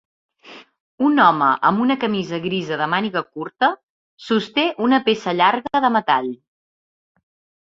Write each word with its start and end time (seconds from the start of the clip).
Un 1.09 1.19
home 1.25 1.49
amb 1.69 1.83
una 1.83 1.97
camisa 2.03 2.39
grisa 2.45 2.79
de 2.83 2.87
màniga 2.93 3.23
curta 3.35 3.69
sosté 4.29 4.65
una 4.87 5.01
peça 5.11 5.37
llarga 5.37 5.83
de 5.87 5.93
metall. 5.99 6.33